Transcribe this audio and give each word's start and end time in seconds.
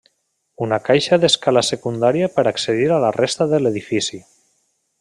Una 0.67 0.77
caixa 0.85 1.19
d'escala 1.23 1.63
secundària 1.67 2.31
per 2.39 2.47
accedir 2.53 2.89
a 2.97 2.99
la 3.05 3.13
resta 3.19 3.49
de 3.53 3.61
l'edifici. 3.65 4.25